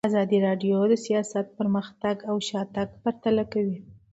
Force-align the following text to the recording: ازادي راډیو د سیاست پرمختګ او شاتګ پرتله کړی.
ازادي 0.09 0.37
راډیو 0.47 0.77
د 0.91 0.93
سیاست 1.05 1.45
پرمختګ 1.57 2.15
او 2.29 2.35
شاتګ 2.49 2.89
پرتله 3.03 3.43
کړی. 3.53 3.77